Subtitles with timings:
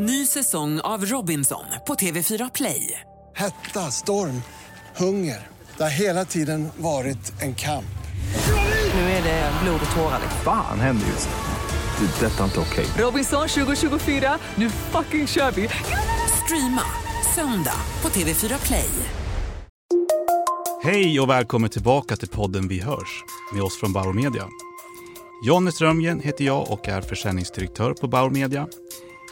[0.00, 3.00] Ny säsong av Robinson på TV4 Play.
[3.36, 4.42] Hetta, storm,
[4.96, 5.46] hunger.
[5.76, 7.98] Det har hela tiden varit en kamp.
[8.94, 10.20] Nu är det blod och tårar.
[10.44, 12.06] Fan händer just nu.
[12.06, 12.26] Det.
[12.26, 12.86] är Detta är inte okej.
[13.04, 15.68] Robinson 2024, nu fucking kör vi!
[16.44, 16.82] Streama
[17.34, 18.90] söndag på TV4 Play.
[20.82, 23.24] Hej och välkommen tillbaka till podden Vi hörs
[23.54, 24.44] med oss från Bauer Media.
[25.44, 28.66] Jonny Strömgren heter jag och är försäljningsdirektör på Bauer Media.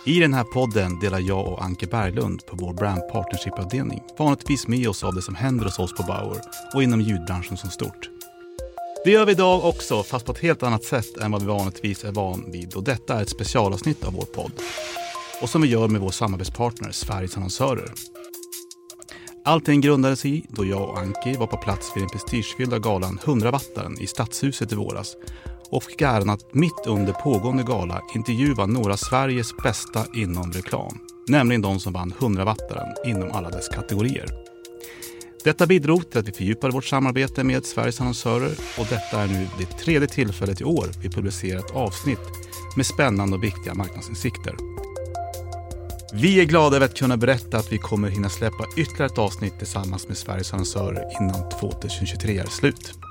[0.09, 4.89] I den här podden delar jag och Anke Berglund på vår brand partnership-avdelning vanligtvis med
[4.89, 6.41] oss av det som händer hos oss på Bauer
[6.75, 8.11] och inom ljudbranschen som stort.
[9.05, 12.05] Det gör vi idag också, fast på ett helt annat sätt än vad vi vanligtvis
[12.05, 14.53] är van vid och detta är ett specialavsnitt av vår podd.
[15.43, 17.93] Och som vi gör med vår samarbetspartner Sveriges Annonsörer.
[19.45, 24.01] Allting grundades i då jag och Anki var på plats vid den prestigefyllda galan 100-wattaren
[24.01, 25.17] i Stadshuset i våras
[25.71, 30.99] och fick äran att mitt under pågående gala intervjua några av Sveriges bästa inom reklam.
[31.29, 34.27] Nämligen de som vann 100-wattaren inom alla dess kategorier.
[35.45, 39.49] Detta bidrog till att vi fördjupade vårt samarbete med Sveriges annonsörer och detta är nu
[39.59, 42.21] det tredje tillfället i år vi publicerar ett avsnitt
[42.77, 44.57] med spännande och viktiga marknadsinsikter.
[46.13, 49.59] Vi är glada över att kunna berätta att vi kommer hinna släppa ytterligare ett avsnitt
[49.59, 53.06] tillsammans med Sveriges annonsörer innan 2023 är slut.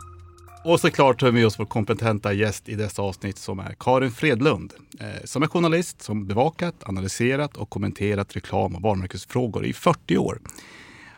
[0.66, 4.12] Och såklart har vi med oss vår kompetenta gäst i dessa avsnitt som är Karin
[4.12, 10.18] Fredlund, eh, som är journalist som bevakat, analyserat och kommenterat reklam och varumärkesfrågor i 40
[10.18, 10.40] år.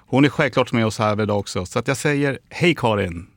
[0.08, 3.28] Hon är självklart med oss här idag också, så att jag säger hej Karin!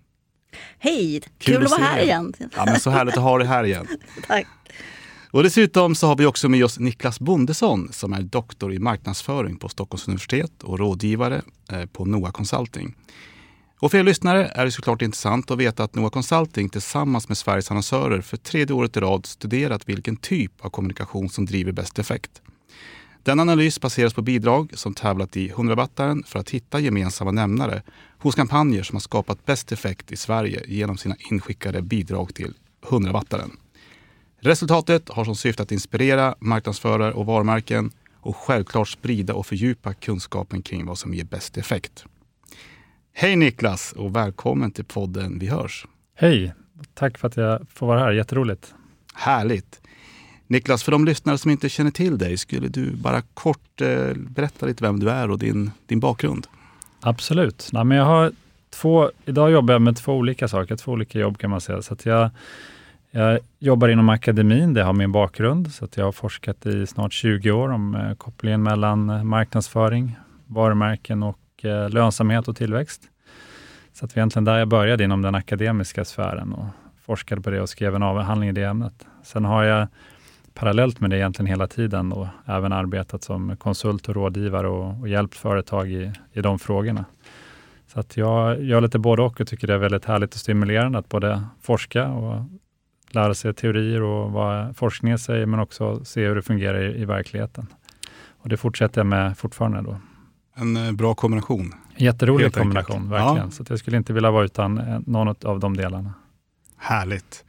[0.79, 1.21] Hej!
[1.21, 2.05] Kul, Kul att vara här dig.
[2.05, 2.33] igen.
[2.57, 3.87] Ja, men så härligt att ha dig här igen.
[4.27, 4.47] Tack.
[5.31, 9.57] Och dessutom så har vi också med oss Niklas Bondesson som är doktor i marknadsföring
[9.57, 12.95] på Stockholms universitet och rådgivare eh, på NOA Consulting.
[13.81, 17.39] Och för er lyssnare är det såklart intressant att veta att NOA Consulting tillsammans med
[17.39, 21.99] Sveriges annonsörer för tredje året i rad studerat vilken typ av kommunikation som driver bäst
[21.99, 22.43] effekt.
[23.23, 27.83] Den analys baseras på bidrag som tävlat i 100-wattaren för att hitta gemensamma nämnare
[28.19, 33.51] hos kampanjer som har skapat bäst effekt i Sverige genom sina inskickade bidrag till 100-wattaren.
[34.41, 37.91] Resultatet har som syfte att inspirera marknadsförare och varumärken
[38.21, 42.05] och självklart sprida och fördjupa kunskapen kring vad som ger bäst effekt.
[43.13, 45.87] Hej Niklas och välkommen till podden Vi hörs.
[46.15, 46.53] Hej!
[46.95, 48.13] Tack för att jag får vara här.
[48.13, 48.75] Jätteroligt.
[49.15, 49.81] Härligt.
[50.47, 54.67] Niklas, för de lyssnare som inte känner till dig, skulle du bara kort eh, berätta
[54.67, 56.47] lite vem du är och din, din bakgrund?
[57.01, 57.69] Absolut.
[57.73, 58.33] Nej, men jag har
[58.71, 61.83] två, idag jobbar jag med två olika saker, två olika jobb kan man säga.
[61.83, 62.31] Så jag,
[63.11, 65.73] jag jobbar inom akademin, det har min bakgrund.
[65.73, 70.17] Så jag har forskat i snart 20 år om eh, kopplingen mellan marknadsföring,
[70.47, 73.03] varumärken och Eh, lönsamhet och tillväxt.
[73.93, 76.67] Så att det var egentligen där jag började inom den akademiska sfären och
[77.03, 79.07] forskade på det och skrev en avhandling i det ämnet.
[79.23, 79.89] Sen har jag
[80.55, 85.09] parallellt med det egentligen hela tiden och även arbetat som konsult och rådgivare och, och
[85.09, 87.05] hjälpt företag i, i de frågorna.
[87.87, 90.99] Så att jag gör lite både och och tycker det är väldigt härligt och stimulerande
[90.99, 92.45] att både forska och
[93.11, 97.05] lära sig teorier och vad forskningen säger, men också se hur det fungerar i, i
[97.05, 97.67] verkligheten.
[98.39, 99.83] Och det fortsätter jag med fortfarande.
[99.83, 100.01] Då.
[100.61, 101.75] En eh, bra kombination.
[101.97, 103.13] Jätterolig Helt kombination, enkelt.
[103.13, 103.37] verkligen.
[103.37, 103.51] Ja.
[103.51, 106.15] Så jag skulle inte vilja vara utan eh, någon av de delarna.
[106.77, 107.45] Härligt.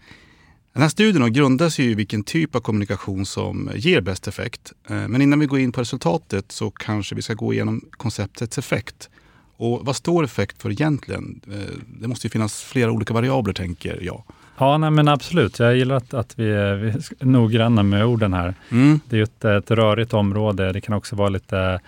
[0.73, 4.73] Den här studien grundas ju i vilken typ av kommunikation som ger bäst effekt.
[4.89, 8.57] Eh, men innan vi går in på resultatet så kanske vi ska gå igenom konceptets
[8.57, 9.09] effekt.
[9.57, 11.41] Och vad står effekt för egentligen?
[11.87, 14.23] Det måste ju finnas flera olika variabler tänker jag.
[14.57, 15.59] Ja, nej, men absolut.
[15.59, 18.53] Jag gillar att, att vi, är, vi är noggranna med orden här.
[18.69, 18.99] Mm.
[19.09, 20.71] Det är ju ett, ett rörigt område.
[20.71, 21.79] Det kan också vara lite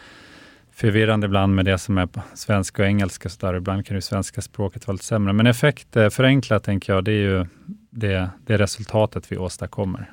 [0.76, 3.30] förvirrande ibland med det som är på svenska och engelska.
[3.30, 3.56] Så där.
[3.56, 5.34] Ibland kan ju svenska språket vara lite sämre.
[5.34, 7.46] Men effekt, eh, förenklat tänker jag, det är ju
[7.90, 10.12] det, det resultatet vi åstadkommer.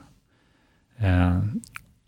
[0.96, 1.40] Eh,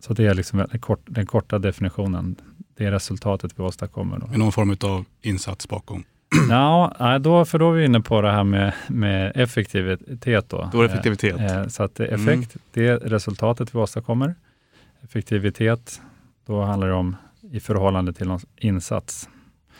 [0.00, 2.36] så det är liksom den, kort, den korta definitionen.
[2.76, 4.18] Det är resultatet vi åstadkommer.
[4.18, 4.26] Då.
[4.26, 6.04] Någon form av insats bakom?
[6.50, 10.48] Ja, då, för då är vi inne på det här med, med effektivitet.
[10.48, 11.40] Då, då effektivitet.
[11.40, 12.46] Eh, så att effekt, mm.
[12.72, 14.34] det är resultatet vi åstadkommer.
[15.02, 16.00] Effektivitet,
[16.46, 17.16] då handlar det om
[17.52, 19.28] i förhållande till någon insats.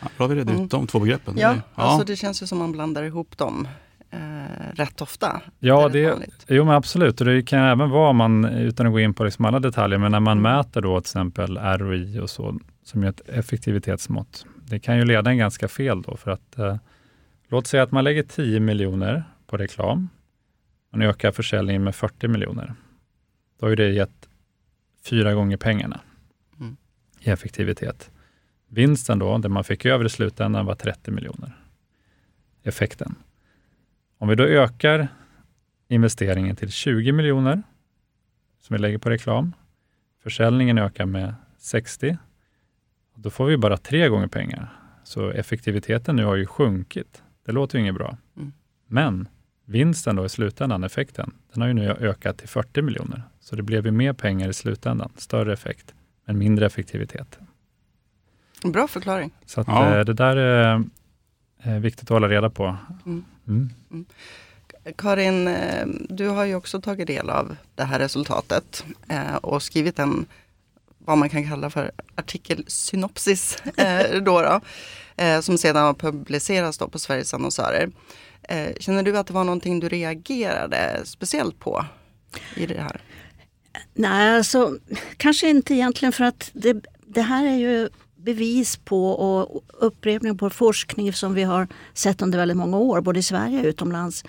[0.01, 0.67] Ja, då har vi redan ut mm.
[0.67, 1.37] de två begreppen.
[1.37, 3.67] Ja, ja, alltså det känns ju som man blandar ihop dem
[4.09, 4.19] eh,
[4.73, 5.41] rätt ofta.
[5.59, 7.21] Ja, det, det jo, men absolut.
[7.21, 10.11] Och det kan även vara, man, utan att gå in på liksom alla detaljer, men
[10.11, 10.55] när man mm.
[10.55, 14.45] mäter då till exempel ROI och så, som är ett effektivitetsmått.
[14.65, 16.75] Det kan ju leda en ganska fel då, för att eh,
[17.47, 20.09] låt säga att man lägger 10 miljoner på reklam.
[20.91, 22.73] Man ökar försäljningen med 40 miljoner.
[23.59, 24.29] Då har det gett
[25.05, 25.99] fyra gånger pengarna
[27.23, 28.11] i effektivitet.
[28.67, 31.57] Vinsten då, det man fick över i slutändan var 30 miljoner.
[32.63, 33.15] Effekten.
[34.17, 35.07] Om vi då ökar
[35.87, 37.63] investeringen till 20 miljoner,
[38.61, 39.53] som vi lägger på reklam,
[40.23, 42.17] försäljningen ökar med 60.
[43.15, 44.79] Då får vi bara tre gånger pengar.
[45.03, 47.23] Så effektiviteten nu har ju sjunkit.
[47.45, 48.17] Det låter ju inget bra.
[48.37, 48.53] Mm.
[48.87, 49.27] Men
[49.65, 53.23] vinsten då i slutändan, effekten, den har ju nu ökat till 40 miljoner.
[53.39, 55.93] Så det blev ju mer pengar i slutändan, större effekt,
[56.25, 57.39] men mindre effektivitet.
[58.63, 59.31] Bra förklaring.
[59.45, 59.95] Så att, Ja.
[59.97, 60.83] eh, det där är
[61.63, 62.77] eh, viktigt att hålla reda på.
[63.05, 63.23] Mm.
[63.47, 64.05] Mm.
[64.97, 69.99] Karin, eh, du har ju också tagit del av det här resultatet eh, och skrivit
[69.99, 70.25] en,
[70.97, 73.63] vad man kan kalla för artikelsynopsis,
[74.25, 74.61] då då,
[75.41, 77.89] som sedan har publicerats då på Sveriges annonsörer.
[78.79, 81.85] Känner du att det var någonting du reagerade speciellt på
[82.55, 83.01] i det här?
[83.93, 84.77] Nej, alltså
[85.17, 90.49] kanske inte egentligen för att det, det här är ju bevis på och upprepning på
[90.49, 94.25] forskning som vi har sett under väldigt många år, både i Sverige och utomlands.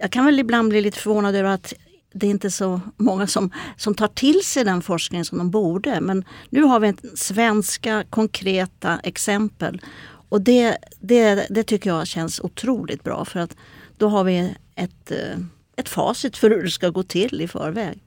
[0.00, 1.74] Jag kan väl ibland bli lite förvånad över att
[2.12, 5.50] det är inte är så många som, som tar till sig den forskningen som de
[5.50, 6.00] borde.
[6.00, 9.80] Men nu har vi svenska konkreta exempel.
[10.28, 13.56] Och det, det, det tycker jag känns otroligt bra för att
[13.96, 15.38] då har vi ett, eh,
[15.76, 18.02] ett facit för hur det ska gå till i förväg.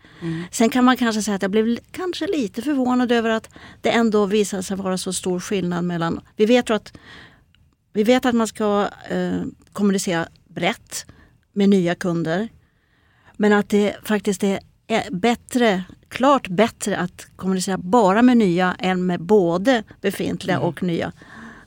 [0.51, 3.49] Sen kan man kanske säga att jag blev kanske lite förvånad över att
[3.81, 6.19] det ändå visade sig vara så stor skillnad mellan...
[6.35, 6.93] Vi vet ju att,
[7.93, 9.41] vi vet att man ska eh,
[9.73, 11.05] kommunicera brett
[11.53, 12.49] med nya kunder.
[13.37, 14.59] Men att det faktiskt är,
[15.11, 21.11] bättre, klart bättre att kommunicera bara med nya än med både befintliga och nya.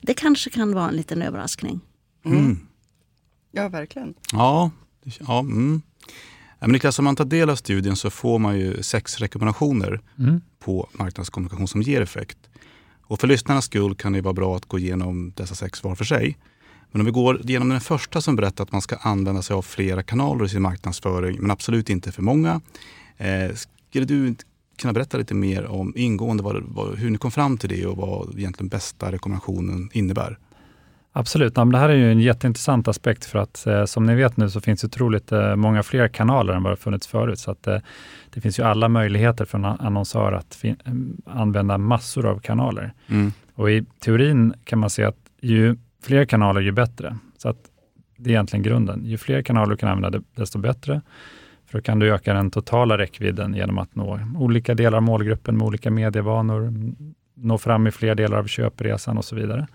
[0.00, 1.80] Det kanske kan vara en liten överraskning.
[2.24, 2.58] Mm.
[3.52, 4.14] Ja, verkligen.
[4.32, 4.70] Ja,
[5.20, 5.82] ja mm.
[6.66, 10.40] Men Niklas, om man tar del av studien så får man ju sex rekommendationer Mm.
[10.58, 12.38] på marknadskommunikation som ger effekt.
[13.06, 16.04] Och för lyssnarnas skull kan det vara bra att gå igenom dessa sex var för
[16.04, 16.38] sig.
[16.92, 19.62] Men om vi går igenom den första som berättar att man ska använda sig av
[19.62, 22.60] flera kanaler i sin marknadsföring, men absolut inte för många.
[23.16, 23.54] Eh,
[23.90, 24.34] skulle du
[24.78, 27.96] kunna berätta lite mer om ingående vad, vad, hur ni kom fram till det och
[27.96, 30.38] vad egentligen bästa rekommendationen innebär?
[31.16, 34.36] Absolut, ja, det här är ju en jätteintressant aspekt för att eh, som ni vet
[34.36, 37.38] nu så finns det otroligt eh, många fler kanaler än vad det funnits förut.
[37.38, 37.78] Så att, eh,
[38.30, 40.72] det finns ju alla möjligheter för en annonsör att eh,
[41.26, 42.92] använda massor av kanaler.
[43.08, 43.32] Mm.
[43.54, 47.16] Och i teorin kan man se att ju fler kanaler, ju bättre.
[47.38, 47.58] Så att
[48.16, 49.04] det är egentligen grunden.
[49.04, 51.00] Ju fler kanaler du kan använda, desto bättre.
[51.66, 55.56] För då kan du öka den totala räckvidden genom att nå olika delar av målgruppen
[55.58, 59.66] med olika medievanor, m- nå fram i fler delar av köpresan och så vidare.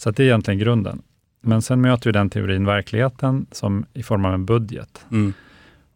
[0.00, 1.02] Så det är egentligen grunden.
[1.40, 5.06] Men sen möter ju den teorin verkligheten som i form av en budget.
[5.10, 5.32] Mm.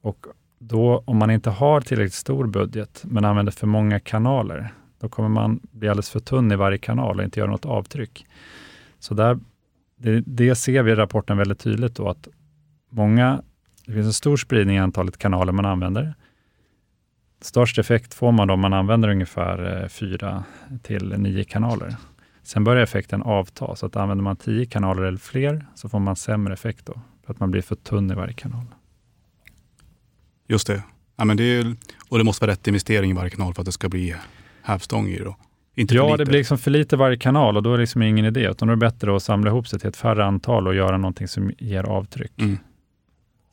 [0.01, 0.27] Och
[0.59, 5.29] då, om man inte har tillräckligt stor budget, men använder för många kanaler, då kommer
[5.29, 8.27] man bli alldeles för tunn i varje kanal och inte göra något avtryck.
[8.99, 9.39] Så där,
[9.97, 12.29] det, det ser vi i rapporten väldigt tydligt då, att
[12.91, 13.43] många,
[13.87, 16.15] det finns en stor spridning i antalet kanaler man använder.
[17.41, 20.45] Störst effekt får man då om man använder ungefär eh, fyra
[20.83, 21.97] till nio kanaler.
[22.45, 26.17] Sen börjar effekten avta, så att använder man tio kanaler eller fler, så får man
[26.17, 28.65] sämre effekt då, för att man blir för tunn i varje kanal.
[30.49, 30.83] Just det.
[31.17, 31.77] Ja, men det är,
[32.09, 34.15] och det måste vara rätt investering i varje kanal för att det ska bli
[34.63, 35.25] hävstång i det.
[35.25, 35.37] då.
[35.75, 38.25] Inte Ja, det blir liksom för lite varje kanal och då är det liksom ingen
[38.25, 40.75] idé, utan då är det bättre att samla ihop sig till ett färre antal och
[40.75, 42.41] göra någonting som ger avtryck.
[42.41, 42.59] Mm.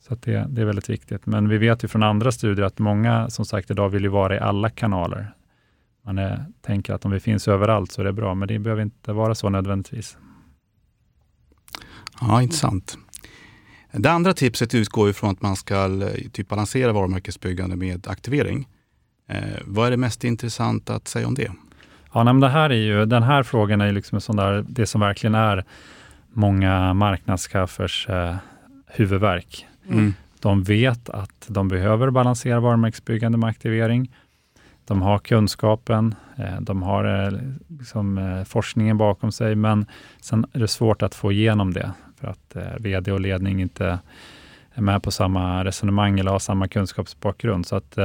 [0.00, 1.26] Så det, det är väldigt viktigt.
[1.26, 4.36] Men vi vet ju från andra studier att många, som sagt, idag vill ju vara
[4.36, 5.34] i alla kanaler.
[6.04, 8.82] Man är, tänker att om vi finns överallt så är det bra, men det behöver
[8.82, 10.16] inte vara så nödvändigtvis.
[12.20, 12.98] Ja, intressant.
[13.92, 18.68] Det andra tipset utgår ifrån att man ska eh, typ balansera varumärkesbyggande med aktivering.
[19.28, 21.52] Eh, vad är det mest intressant att säga om det?
[22.12, 25.00] Ja, nej, det här är ju, den här frågan är liksom sån där, det som
[25.00, 25.64] verkligen är
[26.32, 28.36] många marknadschefers eh,
[28.86, 29.66] huvudvärk.
[29.88, 30.14] Mm.
[30.40, 34.10] De vet att de behöver balansera varumärkesbyggande med aktivering.
[34.84, 37.38] De har kunskapen, eh, de har eh,
[37.78, 39.86] liksom, eh, forskningen bakom sig, men
[40.20, 43.98] sen är det svårt att få igenom det för att VD och ledning inte
[44.74, 47.66] är med på samma resonemang eller har samma kunskapsbakgrund.
[47.66, 47.96] Så att,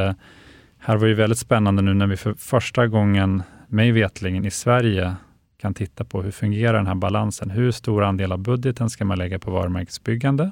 [0.80, 5.16] här var det väldigt spännande nu när vi för första gången, mig vetlingen i Sverige,
[5.58, 7.50] kan titta på hur fungerar den här balansen.
[7.50, 10.52] Hur stor andel av budgeten ska man lägga på varumärkesbyggande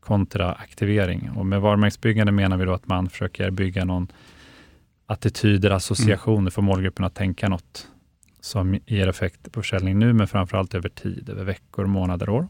[0.00, 1.30] kontra aktivering?
[1.36, 4.08] Och med varumärkesbyggande menar vi då att man försöker bygga någon
[5.12, 7.88] attityder, associationer för målgruppen att tänka något
[8.40, 12.48] som ger effekt på försäljning nu, men framförallt över tid, över veckor, månader, år.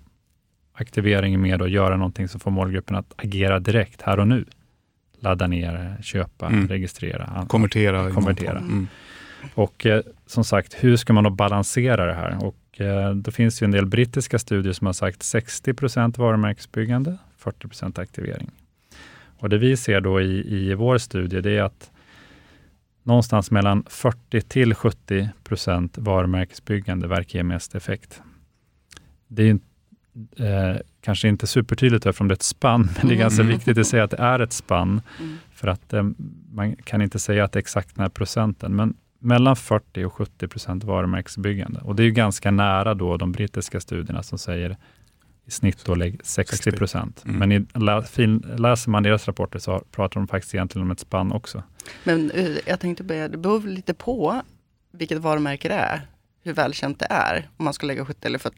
[0.74, 4.44] Aktivering är mer att göra någonting som får målgruppen att agera direkt här och nu.
[5.20, 6.68] Ladda ner, köpa, Mm.
[6.68, 8.10] registrera, Konvertera.
[8.10, 8.58] Konvertera.
[8.58, 8.88] Mm.
[9.54, 12.44] och eh, som sagt, hur ska man då balansera det här?
[12.44, 18.00] Och eh, då finns ju en del brittiska studier som har sagt 60% varumärkesbyggande, 40%
[18.00, 18.50] aktivering.
[19.38, 21.90] Och det vi ser då i, i vår studie, det är att
[23.02, 28.22] någonstans mellan 40 till 70 procent varumärkesbyggande verkar ge mest effekt.
[29.28, 29.42] Det
[30.36, 33.54] är eh, kanske inte supertydligt eftersom det är ett spann, men det är ganska Mm.
[33.56, 35.36] viktigt att säga att det är ett spann, Mm.
[35.52, 36.02] för att eh,
[36.52, 40.12] man kan inte säga att det är exakt den här procenten, men mellan 40 och
[40.12, 41.80] 70 procent varumärkesbyggande.
[41.80, 44.76] Och det är ganska nära då de brittiska studierna som säger
[45.46, 47.22] i snitt då lägg 60 procent.
[47.24, 47.36] Mm.
[47.38, 51.00] Men i, lä, fin, läser man deras rapporter så pratar de faktiskt egentligen om ett
[51.00, 51.62] spann också.
[52.04, 54.42] Men eh, jag tänkte på, det beror lite på
[54.92, 56.00] vilket varumärke det är.
[56.44, 57.48] Hur välkänt det är.
[57.56, 58.56] Om man ska lägga 70 eller 40.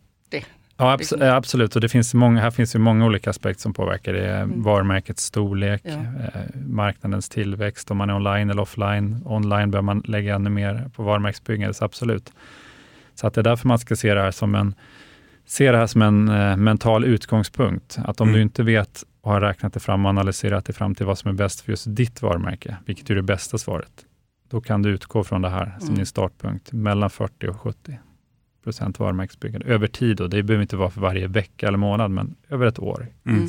[0.77, 1.23] Ja, abs- Liksom.
[1.23, 1.75] eh, absolut.
[1.75, 4.13] Och det finns många, här finns ju många olika aspekter som påverkar.
[4.13, 4.63] Det är Mm.
[4.63, 5.93] varumärkets storlek, Ja.
[5.93, 9.23] eh, marknadens tillväxt, om man är online eller offline.
[9.25, 12.33] Online bör man lägga ännu mer på varumärkesbyggande, så absolut.
[13.15, 14.75] Så att det är därför man ska se det här som en,
[15.47, 17.99] se det här som en eh, mental utgångspunkt.
[18.05, 18.37] Att om Mm.
[18.39, 21.29] du inte vet och har räknat det fram och analyserat det fram till vad som
[21.31, 24.05] är bäst för just ditt varumärke, vilket är det bästa svaret,
[24.51, 25.97] då kan du utgå från det här som Mm.
[25.97, 27.99] din startpunkt, mellan 40 och 70
[28.65, 30.17] procent varumärkesbyggande över tid.
[30.17, 30.27] Då.
[30.27, 33.07] Det behöver inte vara för varje vecka eller månad, men över ett år.
[33.27, 33.49] Mm.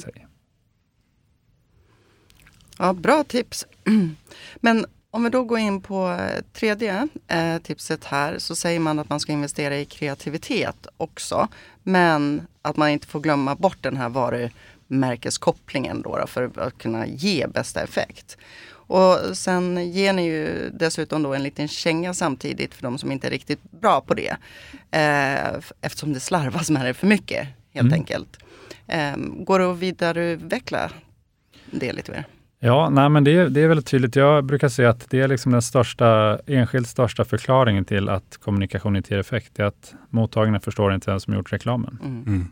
[2.77, 3.65] Ja, bra tips.
[4.59, 8.99] Men om vi då går in på eh, tredje eh, tipset här så säger man
[8.99, 11.47] att man ska investera i kreativitet också.
[11.83, 17.07] Men att man inte får glömma bort den här varumärkeskopplingen då, då för att kunna
[17.07, 18.37] ge bästa effekt.
[18.67, 23.27] Och sen ger ni ju dessutom då en liten känga samtidigt för de som inte
[23.27, 24.35] är riktigt bra på det.
[24.91, 27.93] Eh, eftersom det slarvas med det för mycket helt Mm.
[27.93, 28.37] enkelt.
[28.87, 30.91] Eh, går det att vidareutveckla
[31.71, 32.25] det lite mer?
[32.65, 34.15] Ja, nej, men det, är- det är väldigt tydligt.
[34.15, 38.95] Jag brukar säga att det är liksom den största, enskilt största förklaringen till att kommunikation
[38.95, 39.51] inte ger effekt.
[39.55, 41.99] Det är att mottagarna förstår inte vem som gjort reklamen.
[42.03, 42.23] Mm.
[42.27, 42.47] Mm.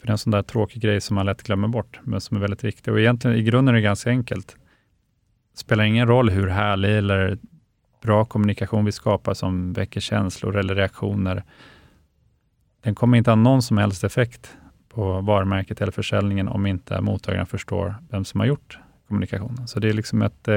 [0.00, 2.36] För det är en sån där tråkig grej som man lätt glömmer bort, men som
[2.36, 2.92] är väldigt viktig.
[2.92, 4.56] Och egentligen i grunden är det ganska enkelt.
[5.52, 7.38] Det spelar ingen roll hur härlig eller
[8.02, 11.42] bra kommunikation vi skapar som väcker känslor eller reaktioner.
[12.82, 14.56] Den kommer inte ha någon som helst effekt
[14.88, 18.78] på varumärket eller försäljningen om inte mottagaren förstår vem som har gjort
[19.08, 19.68] kommunikationen.
[19.68, 20.56] Så det är liksom ett eh,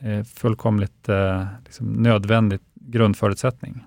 [0.00, 3.84] eh, fullkomligt eh, liksom nödvändigt grundförutsättning.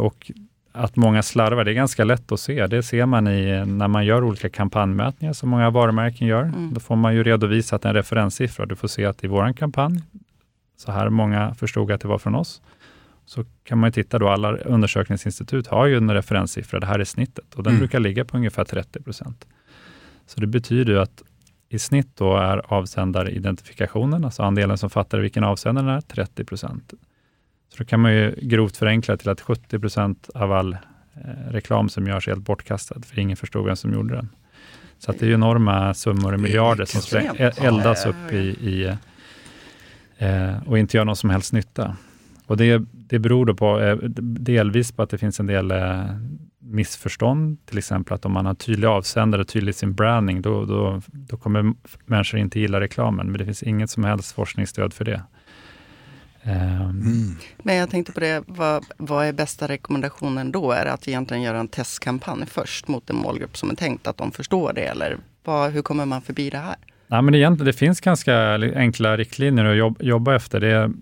[0.00, 0.30] Och
[0.72, 2.66] att många slarvar, det är ganska lätt att se.
[2.66, 6.42] Det ser man i när man gör olika kampanjmätningar som många varumärken gör.
[6.42, 6.74] Mm.
[6.74, 8.66] Då får man ju redovisat en referenssiffra.
[8.66, 10.02] Du får se att i vår kampanj,
[10.76, 12.62] så här många förstod att det var från oss.
[13.26, 17.04] Så kan man ju titta då, alla undersökningsinstitut har ju en referenssiffra, det här är
[17.04, 17.78] snittet och den Mm.
[17.78, 19.46] brukar ligga på ungefär 30 procent.
[20.26, 21.22] Så det betyder ju att
[21.68, 26.92] i snitt då är avsändaridentifikationen, alltså andelen som fattar vilken avsändaren är, 30 procent.
[27.68, 30.78] Så då kan man ju grovt förenkla till att 70 procent av all eh,
[31.50, 34.28] reklam som görs är helt bortkastad, för ingen förstod vem som gjorde den.
[34.98, 38.96] Så det är ju enorma summor i miljarder som eldas upp i, i
[40.18, 41.96] eh, och inte gör någon som helst nytta.
[42.46, 45.72] Och det, det beror då på, eh, delvis på att det finns en del
[46.58, 51.36] missförstånd, till exempel att om man har tydlig avsändare, tydlig sin branding, då, då, då
[51.36, 51.74] kommer
[52.06, 55.22] människor inte gilla reklamen, men det finns inget som helst forskningsstöd för det.
[56.42, 57.36] Ehm, Mm.
[57.62, 60.72] Men jag tänkte på det, vad, vad är bästa rekommendationen då?
[60.72, 64.16] Är det att egentligen göra en testkampanj först mot en målgrupp som är tänkt att
[64.16, 64.84] de förstår det?
[64.84, 66.76] Eller vad, hur kommer man förbi det här?
[67.06, 70.60] Nej, men egentligen, det finns ganska enkla riktlinjer att jobb, jobba efter.
[70.60, 70.92] Det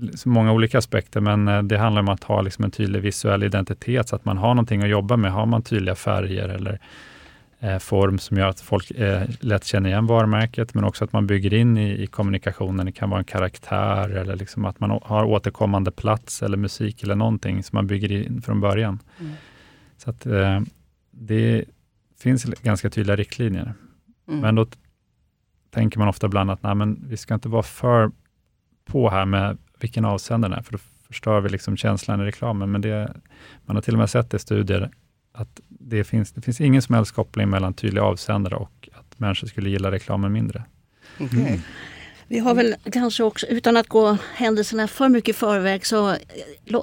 [0.00, 3.42] liksom många olika aspekter, men eh, det handlar om att ha liksom en tydlig visuell
[3.42, 5.32] identitet, så att man har någonting att jobba med.
[5.32, 6.80] Har man tydliga färger eller
[7.60, 11.26] eh, form som gör att folk eh, lätt känner igen varumärket, men också att man
[11.26, 12.86] bygger in i, i kommunikationen.
[12.86, 17.14] Det kan vara en karaktär eller liksom att man har återkommande plats eller musik eller
[17.14, 18.98] någonting som man bygger in från början.
[19.20, 19.32] Mm.
[19.96, 20.60] Så att eh,
[21.10, 21.64] det
[22.18, 23.74] finns ganska tydliga riktlinjer.
[24.28, 24.40] Mm.
[24.40, 24.66] Men då
[25.70, 28.10] tänker man ofta ibland att nej, men vi ska inte vara för
[28.84, 32.72] på här med vilken avsändaren är, för då förstör vi liksom känslan i reklamen.
[32.72, 33.14] Men det,
[33.64, 34.90] man har till och med sett i studier
[35.32, 39.46] att det finns, det finns ingen som helst koppling mellan tydliga avsändare och att människor
[39.46, 40.64] skulle gilla reklamen mindre.
[41.20, 41.40] Okej.
[41.40, 41.60] Mm.
[42.28, 46.18] Vi har väl kanske också, utan att gå händelserna för mycket i förväg, så eh,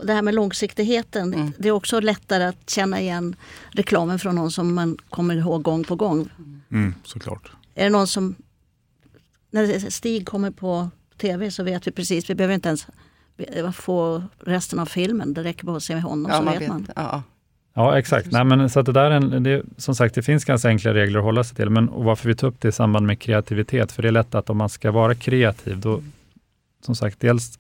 [0.04, 1.34] det här med långsiktigheten.
[1.34, 1.52] Mm.
[1.58, 3.36] Det är också lättare att känna igen
[3.72, 6.30] reklamen från någon som man kommer ihåg gång på gång.
[6.72, 7.52] Mm, såklart.
[7.76, 8.36] Är det någon som...
[9.52, 12.88] När Stig kommer på tv så vet vi precis, vi behöver inte ens
[13.74, 15.34] få resten av filmen.
[15.34, 16.70] Det räcker bara att se honom Ja, så man vet vet.
[16.70, 16.88] man.
[16.96, 17.24] Ja.
[17.76, 18.32] Ja, exakt.
[18.32, 20.94] Nej, men, så att det där är en, det, som sagt, det finns ganska enkla
[20.94, 21.70] regler att hålla sig till.
[21.70, 24.36] Men och varför vi tar upp det i samband med kreativitet, för det är lätt
[24.36, 26.02] att om man ska vara kreativ, då,
[26.86, 27.60] som sagt, dels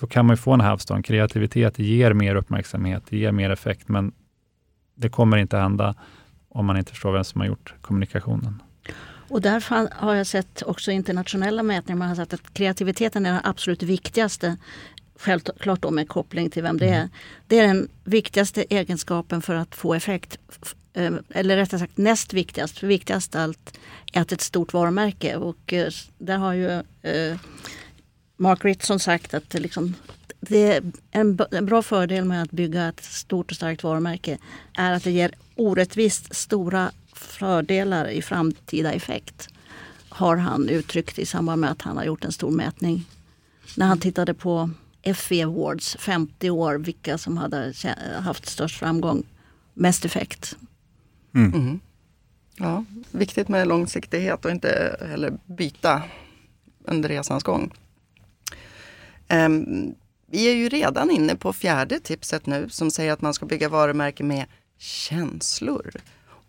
[0.00, 1.02] då kan man ju få en hävstång.
[1.02, 4.12] Kreativitet ger mer uppmärksamhet, det ger mer effekt, men
[4.94, 5.94] det kommer inte hända
[6.48, 8.62] om man inte förstår vem som har gjort kommunikationen.
[9.32, 13.40] Och där har jag sett också internationella mätningar, man har sett att kreativiteten är den
[13.44, 14.56] absolut viktigaste
[15.16, 17.08] Självklart då med koppling till vem det är.
[17.46, 20.38] Det är den viktigaste egenskapen för att få effekt.
[20.92, 22.78] Eh, eller rättare sagt näst viktigast.
[22.78, 23.78] För viktigast allt
[24.12, 25.36] är att ett stort varumärke.
[25.36, 26.70] Och eh, där har ju
[27.02, 27.36] eh,
[28.36, 29.94] Mark Ritson sagt att det, liksom,
[30.40, 34.38] det är en, en bra fördel med att bygga ett stort och starkt varumärke
[34.76, 36.92] är att det ger orättvist stora
[37.24, 39.48] fördelar i framtida effekt.
[40.08, 43.04] Har han uttryckt i samband med att han har gjort en stor mätning.
[43.76, 44.70] När han tittade på
[45.14, 47.72] FE Awards 50 år, vilka som hade
[48.18, 49.24] haft störst framgång,
[49.74, 50.56] mest effekt.
[51.34, 51.54] Mm.
[51.54, 51.80] Mm.
[52.56, 56.02] Ja, viktigt med långsiktighet och inte heller byta
[56.84, 57.72] under resans gång.
[59.28, 59.94] Um,
[60.26, 63.68] vi är ju redan inne på fjärde tipset nu som säger att man ska bygga
[63.68, 64.46] varumärke med
[64.78, 65.92] känslor.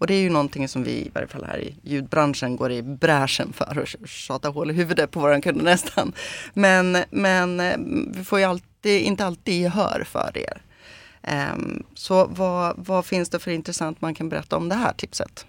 [0.04, 2.82] Och det är ju någonting som vi, i varje fall här i ljudbranschen, går i
[2.82, 6.14] bräschen för och tjatar hål i huvudet på våra kunder nästan.
[6.54, 7.78] Men, men eh,
[8.18, 10.54] vi får ju alltid, inte alltid gehör för det.
[10.54, 10.60] Um,
[11.22, 15.46] ehm, så vad, vad finns det för intressant man kan berätta om det här tipset?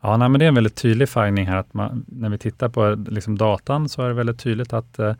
[0.00, 1.56] Ja, nej, men det är en väldigt tydlig finding här.
[1.56, 5.14] att man, När vi tittar på liksom datan så är det väldigt tydligt att eh,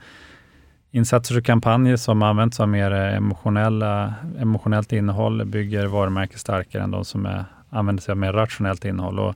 [0.90, 6.90] insatser och kampanjer som används av mer eh, emotionella, emotionellt innehåll bygger varumärken starkare än
[6.90, 9.18] de som är använder sig av mer rationellt innehåll.
[9.18, 9.34] Och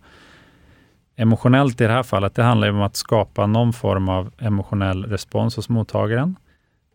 [1.16, 5.56] emotionellt i det här fallet, det handlar om att skapa någon form av emotionell respons
[5.56, 6.36] hos mottagaren.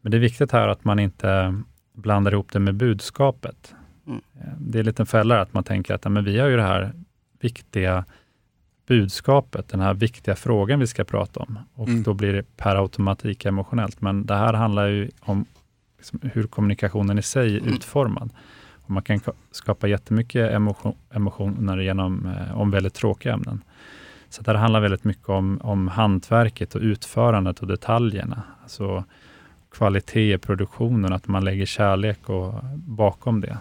[0.02, 1.62] Men det är viktigt här att man inte
[1.94, 3.74] blandar ihop det med budskapet.
[4.08, 4.22] Mm.
[4.58, 6.92] Det är en liten fälla att man tänker att men vi har ju det här
[7.40, 8.06] viktiga
[8.88, 11.60] budskapet, den här viktiga frågan vi ska prata om.
[11.74, 12.04] Och mm.
[12.04, 14.02] Då blir det per automatik emotionellt.
[14.02, 15.46] Men det här handlar ju om
[15.98, 17.74] liksom hur kommunikationen i sig är mm.
[17.74, 18.34] utformad.
[18.92, 19.20] Man kan
[19.52, 23.64] skapa jättemycket emotion, emotioner genom eh, om väldigt tråkiga ämnen.
[24.30, 28.44] Så det handlar väldigt mycket om, om hantverket och utförandet och detaljerna.
[28.64, 29.04] Alltså
[29.72, 33.58] kvalitet i produktionen, att man lägger kärlek och, bakom det.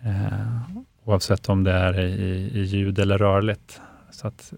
[0.00, 0.60] Eh,
[1.04, 3.80] oavsett om det är i, i ljud eller rörligt.
[4.10, 4.52] Så att,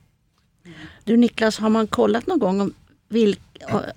[1.05, 2.75] du Niklas, har man kollat någon gång om,
[3.09, 3.41] vilk,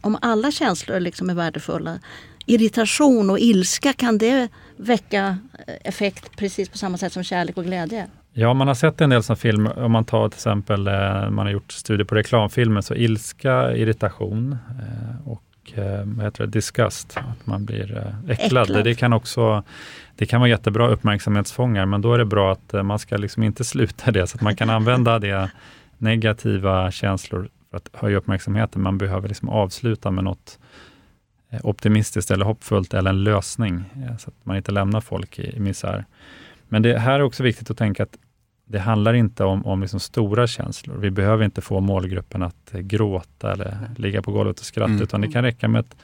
[0.01, 1.99] om alla känslor liksom är värdefulla?
[2.45, 5.37] Irritation och ilska, kan det väcka
[5.83, 8.07] effekt precis på samma sätt som kärlek och glädje?
[8.37, 11.37] Ja, man har sett en del som film, om man tar till exempel, eh, man
[11.37, 17.17] har gjort studier på reklamfilmer, så ilska, irritation eh, och eh, vad heter det, disgust,
[17.17, 18.63] att man blir äcklad.
[18.63, 18.83] äcklad.
[18.83, 19.63] Det kan också
[20.15, 23.63] det kan vara jättebra uppmärksamhetsfångar, men då är det bra att man ska liksom inte
[23.63, 25.51] sluta det, så att man kan använda det
[25.97, 28.81] negativa känslor för att höja uppmärksamheten.
[28.81, 30.59] Man behöver liksom avsluta med något
[31.63, 35.59] optimistiskt eller hoppfullt eller en lösning, eh, så att man inte lämnar folk i, i
[35.59, 36.05] misär.
[36.67, 38.17] Men det här är också viktigt att tänka att
[38.65, 40.97] det handlar inte om, om liksom stora känslor.
[40.97, 45.03] Vi behöver inte få målgruppen att eh, gråta eller ligga på golvet och skratta, mm.
[45.03, 45.95] utan det kan räcka med ett,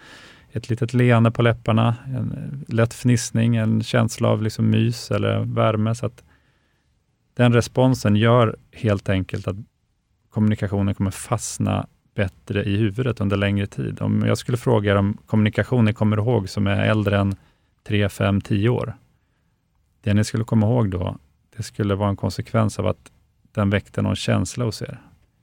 [0.51, 5.95] ett litet leende på läpparna, en lätt fnissning, en känsla av liksom mys eller värme.
[5.95, 6.23] Så att
[7.33, 9.55] den responsen gör helt enkelt att
[10.29, 14.01] kommunikationen kommer fastna bättre i huvudet under längre tid.
[14.01, 17.35] Om jag skulle fråga er om kommunikation ni kommer ihåg som är äldre än
[17.83, 18.93] 3, 5, 10 år.
[20.01, 21.17] Det ni skulle komma ihåg då,
[21.57, 23.11] det skulle vara en konsekvens av att
[23.51, 24.99] den väckte någon känsla hos er.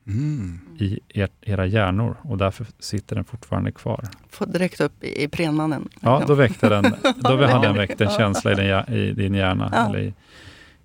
[0.06, 0.60] Mm.
[0.78, 4.04] i er, era hjärnor och därför sitter den fortfarande kvar.
[4.28, 5.88] Får direkt upp i, i prenmannen.
[6.00, 6.82] Ja, då väckte den,
[7.16, 9.88] då hade den väckt en känsla i din, i din hjärna, ja.
[9.88, 10.14] eller i,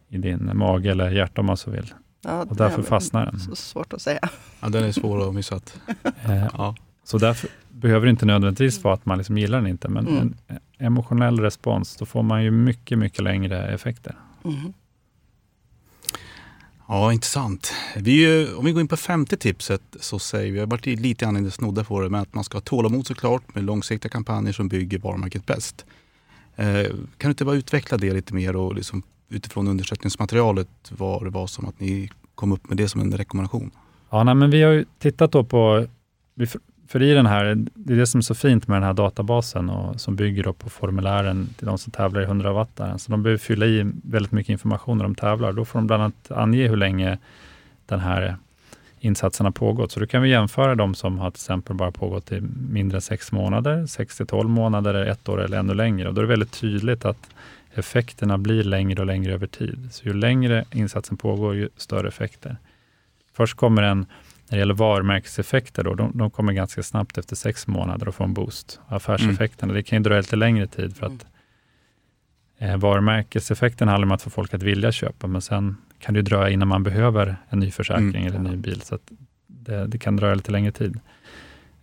[0.09, 1.93] i, din mage eller hjärta om man så vill.
[2.23, 3.39] Ja, och därför fastnar den.
[3.39, 4.29] Så svårt att säga.
[4.59, 5.59] Ja, den är svår att missa.
[6.25, 6.75] Eh, ja.
[7.03, 10.33] Så därför behöver det inte nödvändigtvis vara att man liksom gillar den inte, men mm.
[10.47, 14.15] en emotionell respons, då får man ju mycket, mycket längre effekter.
[14.45, 14.73] Mm.
[16.88, 17.73] Ja, intressant.
[17.95, 21.25] Vi, om vi går in på femte tipset så säger vi, vi har varit lite
[21.25, 24.67] grann snodda på det, men att man ska ha tålamod såklart med långsiktiga kampanjer som
[24.67, 25.86] bygger varumärket bäst.
[26.55, 31.29] Eh, kan du inte bara utveckla det lite mer och liksom utifrån undersökningsmaterialet var det
[31.29, 33.71] var som att ni kom upp med det som en rekommendation?
[34.09, 35.88] Ja, nej, men vi har ju tittat då på,
[36.88, 39.69] för i den här, det är det som är så fint med den här databasen
[39.69, 42.99] och som bygger på formulären till de som tävlar i 100 wattaren.
[42.99, 45.53] Så de behöver fylla i väldigt mycket information när de tävlar.
[45.53, 47.17] Då får de bland annat ange hur länge
[47.86, 48.38] den här
[48.99, 49.91] insatsen har pågått.
[49.91, 53.01] Så då kan vi jämföra de som har till exempel bara pågått i mindre än
[53.01, 56.07] sex månader, 6 till 12 månader, ett år eller ännu längre.
[56.07, 57.29] Och då är det väldigt tydligt att
[57.75, 59.88] effekterna blir längre och längre över tid.
[59.91, 62.57] Så ju längre insatsen pågår, ju större effekter.
[63.33, 64.05] Först kommer en, när
[64.49, 68.33] det gäller varumärkeseffekter, då, de, de kommer ganska snabbt efter sex månader och får en
[68.33, 68.79] boost.
[68.88, 69.75] Affärseffekterna, mm.
[69.75, 71.25] det kan ju dröja lite längre tid för att
[72.57, 76.49] eh, varumärkeseffekten handlar om att få folk att vilja köpa, men sen kan det dröja
[76.49, 78.27] innan man behöver en ny försäkring mm.
[78.27, 78.81] eller en ny bil.
[78.81, 78.99] Så
[79.47, 80.99] det, det kan dröja lite längre tid.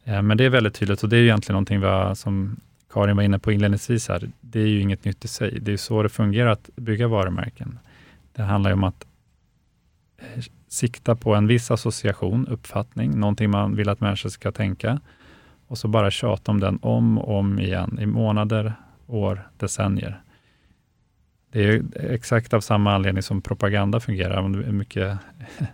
[0.05, 2.61] Eh, men det är väldigt tydligt och det är egentligen någonting vi har, som
[2.92, 4.31] Karin var inne på inledningsvis här.
[4.40, 5.59] Det är ju inget nytt i sig.
[5.61, 7.79] Det är så det fungerar att bygga varumärken.
[8.33, 9.07] Det handlar ju om att
[10.18, 15.00] eh, sikta på en viss association, uppfattning, någonting man vill att människor ska tänka
[15.66, 18.74] och så bara tjata om den om och om igen i månader,
[19.07, 20.20] år, decennier.
[21.53, 24.48] Det är exakt av samma anledning som propaganda fungerar.
[24.48, 25.18] Det är mycket,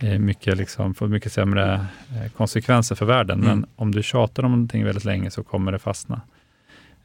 [0.00, 3.38] mycket liksom, får mycket sämre eh, konsekvenser för världen.
[3.38, 3.48] Mm.
[3.48, 6.20] Men om du tjatar om någonting väldigt länge så kommer det fastna.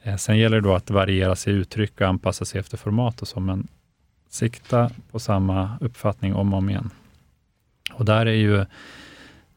[0.02, 3.22] Eh, sen gäller det då att variera sig i uttryck och anpassa sig efter format
[3.22, 3.68] och så, men
[4.28, 6.90] sikta på samma uppfattning om och om igen.
[7.92, 8.64] Och där är ju,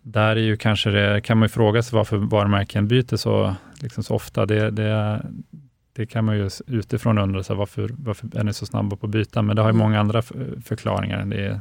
[0.02, 4.04] där är ju kanske det, kan man ju fråga sig varför varumärken byter så, liksom
[4.04, 4.46] så ofta.
[4.46, 5.22] Det, det,
[5.94, 9.12] det kan man ju utifrån undra, så varför, varför är ni så snabba på att
[9.12, 9.42] byta?
[9.42, 9.84] Men det har ju mm.
[9.84, 10.22] många andra
[10.62, 11.26] förklaringar.
[11.26, 11.60] Det är,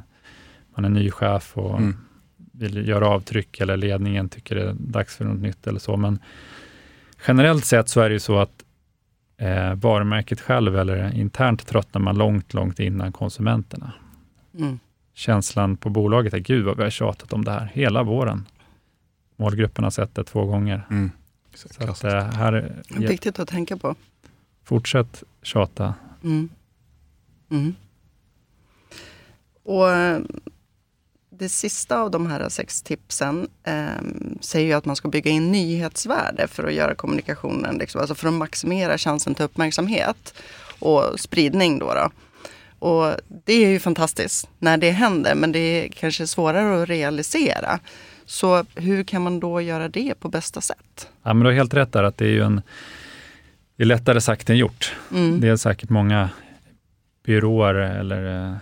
[0.74, 1.96] man är ny chef och mm.
[2.36, 5.96] vill göra avtryck, eller ledningen tycker det är dags för något nytt eller så.
[5.96, 6.18] Men
[7.28, 8.64] generellt sett så är det ju så att
[9.36, 13.92] eh, varumärket själv eller internt tröttnar man långt, långt innan konsumenterna.
[14.58, 14.78] Mm.
[15.14, 18.46] Känslan på bolaget är, gud vad vi har tjatat om det här hela våren.
[19.36, 20.86] Målgruppen har sett det två gånger.
[20.90, 21.10] Mm.
[21.54, 23.94] Så att, eh, här, Viktigt att tänka på.
[24.64, 25.94] Fortsätt tjata.
[26.22, 26.48] Mm.
[27.50, 27.74] Mm.
[29.62, 30.20] Och eh,
[31.38, 33.84] det sista av de här sex tipsen eh,
[34.40, 38.28] säger ju att man ska bygga in nyhetsvärde för att göra kommunikationen, liksom, alltså för
[38.28, 40.34] att maximera chansen till uppmärksamhet
[40.78, 41.78] och spridning.
[41.78, 42.10] Då, då.
[42.78, 47.78] Och det är ju fantastiskt när det händer, men det är kanske svårare att realisera.
[48.26, 51.08] Så hur kan man då göra det på bästa sätt?
[51.22, 52.62] Ja, men du har helt rätt där att det är ju en
[53.76, 54.96] det är lättare sagt än gjort.
[55.10, 55.40] Mm.
[55.40, 56.30] Det är säkert många
[57.24, 58.56] byråer eller eh,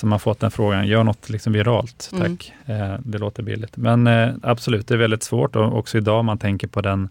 [0.00, 2.36] som har fått den frågan, gör något liksom viralt, mm.
[2.36, 2.52] tack.
[2.66, 2.92] Mm.
[2.92, 3.76] Eh, det låter billigt.
[3.76, 7.08] Men eh, absolut, det är väldigt svårt och också idag man tänker på den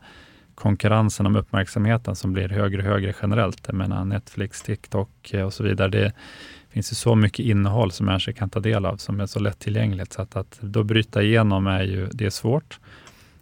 [0.55, 3.61] konkurrensen om uppmärksamheten som blir högre och högre generellt.
[3.65, 5.89] Jag menar Netflix, TikTok eh, och så vidare.
[5.89, 6.13] Det
[6.69, 10.13] finns ju så mycket innehåll som människor kan ta del av som är så lättillgängligt
[10.13, 12.79] så att, att då bryta igenom är ju det är svårt.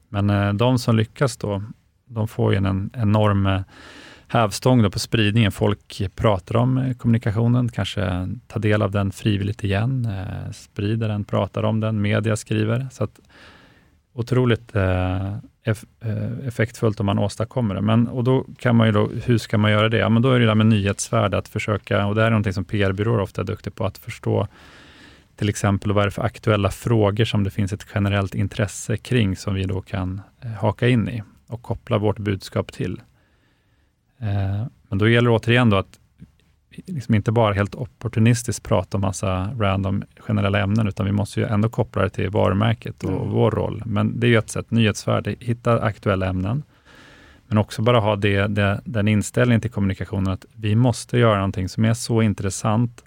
[0.10, 1.64] Men eh, de som lyckas då,
[2.06, 3.62] de får ju en enorm eh,
[4.28, 5.52] hävstång då på spridningen.
[5.52, 11.24] Folk pratar om eh, kommunikationen, kanske tar del av den frivilligt igen, eh, sprider den,
[11.24, 12.88] pratar om den, media skriver.
[12.92, 13.20] Så att,
[14.14, 17.82] otroligt eh, eh, effektfullt om man åstadkommer det.
[17.82, 19.98] Men, och då kan man ju då, hur ska man göra det?
[19.98, 22.54] Ja, men då är det där med nyhetsvärde, att försöka, och det här är någonting
[22.54, 24.48] som PR-byråer ofta är duktiga på, att förstå
[25.36, 29.36] till exempel vad är det för aktuella frågor som det finns ett generellt intresse kring,
[29.36, 33.02] som vi då kan eh, haka in i och koppla vårt budskap till.
[34.20, 36.00] Eh, men då gäller det återigen då att
[36.86, 41.46] liksom inte bara helt opportunistiskt prata om massa random generella ämnen, utan vi måste ju
[41.46, 43.30] ändå koppla det till varumärket och mm.
[43.30, 43.84] vår roll.
[43.86, 46.64] Men det är ju ett sätt, nyhetsvärde, hitta aktuella ämnen,
[47.48, 51.70] men också bara ha det, det, den inställningen till kommunikationen att vi måste göra någonting
[51.70, 53.04] som är så intressant,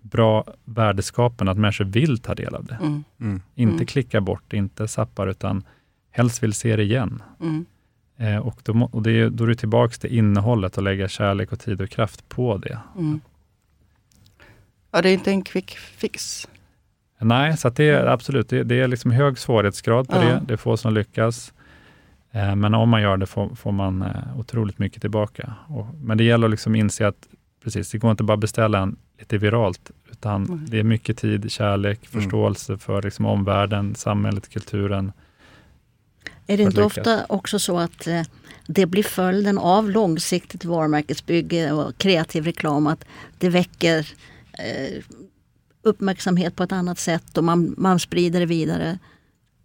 [0.00, 2.74] bra värdeskapande att människor vill ta del av det.
[2.74, 3.04] Mm.
[3.20, 3.42] Mm.
[3.54, 3.86] Inte mm.
[3.86, 5.64] klicka bort, inte zappar, utan
[6.10, 7.22] helst vill se det igen.
[8.18, 8.34] Mm.
[8.34, 11.52] Eh, och då, och det är, då är du tillbaka till innehållet och lägga kärlek
[11.52, 12.78] och tid och kraft på det.
[12.96, 13.20] Mm.
[14.90, 16.48] Ja, det är inte en quick fix.
[17.18, 20.20] Nej, så det är absolut, det, det, är liksom hög svårighetsgrad på ja.
[20.20, 20.42] det.
[20.46, 21.52] Det är få som lyckas.
[22.30, 25.54] Eh, men om man gör det får, får man eh, otroligt mycket tillbaka.
[25.68, 27.28] Och, men det gäller att liksom inse att
[27.64, 30.66] precis, det går inte bara beställa en lite viralt, utan mm.
[30.68, 32.22] det är mycket tid, kärlek, mm.
[32.22, 32.78] förståelse mm.
[32.78, 35.12] för liksom omvärlden, samhället, kulturen
[36.46, 38.22] är det inte ofta också så att eh,
[38.66, 43.04] det blir följden av långsiktigt varumärkesbygge och kreativ reklam att
[43.38, 44.08] det väcker
[44.58, 45.02] eh,
[45.82, 48.98] uppmärksamhet på ett annat sätt och man, man sprider det vidare.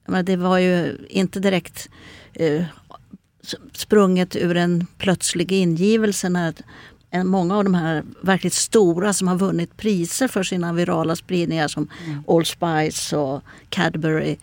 [0.08, 1.90] Men det var ju inte direkt
[2.34, 2.64] eh,
[3.74, 6.54] sprunget ur en plötslig ingivelse när
[7.24, 11.88] många av de här verkligt stora som har vunnit priser för sina virala spridningar som
[12.06, 12.24] mm.
[12.28, 14.38] Old Spice och Cadbury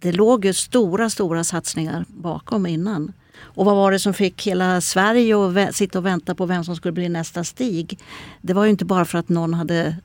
[0.00, 3.12] det låg ju stora, stora satsningar bakom innan.
[3.36, 6.76] Och vad var det som fick hela Sverige att sitta och vänta på vem som
[6.76, 7.98] skulle bli nästa Stig?
[8.40, 9.96] Det var ju inte bara för att någon hade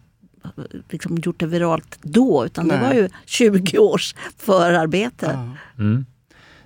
[0.89, 2.77] liksom gjort det viralt då, utan Nej.
[2.77, 5.31] det var ju 20 års förarbete.
[5.33, 5.83] Ja.
[5.83, 6.05] Mm.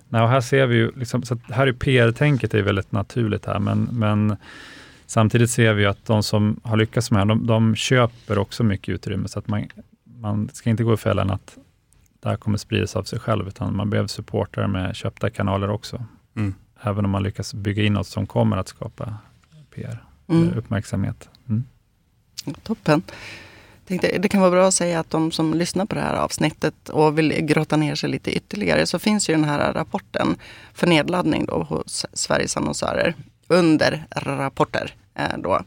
[0.10, 3.60] Nej, och här ser vi ju, liksom, så här är PR-tänket är väldigt naturligt här,
[3.60, 4.38] men, men
[5.06, 8.96] samtidigt ser vi att de som har lyckats med det de, de köper också mycket
[8.96, 9.68] utrymme, så att man,
[10.04, 11.58] man ska inte gå i fällan att
[12.24, 16.06] det här kommer spridas av sig själv, utan man behöver supportrar med köpta kanaler också.
[16.36, 16.54] Mm.
[16.82, 19.18] Även om man lyckas bygga in något som kommer att skapa
[19.76, 20.54] PR, mm.
[20.58, 21.30] uppmärksamhet.
[21.50, 21.64] Mm.
[22.64, 23.02] Toppen.
[23.88, 26.90] Tänkte, det kan vara bra att säga att de som lyssnar på det här avsnittet
[26.90, 30.36] och vill grotta ner sig lite ytterligare så finns ju den här rapporten
[30.74, 33.16] för nedladdning då hos Sveriges annonsörer
[33.48, 34.96] under rapporter.
[35.16, 35.62] Eh, då.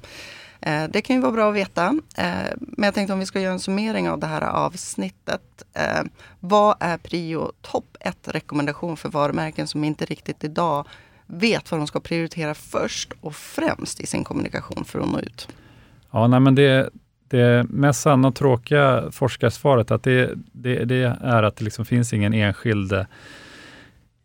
[0.67, 1.87] Eh, det kan ju vara bra att veta.
[2.17, 5.65] Eh, men jag tänkte om vi ska göra en summering av det här avsnittet.
[5.75, 6.05] Eh,
[6.41, 10.87] vad är prio topp ett rekommendation för varumärken som inte riktigt idag
[11.27, 15.49] vet vad de ska prioritera först och främst i sin kommunikation för att nå ut?
[16.11, 16.91] Ja, nej, men det,
[17.29, 22.13] det mest sanna och tråkiga forskarsvaret att det, det, det är att det liksom finns
[22.13, 23.07] ingen enskild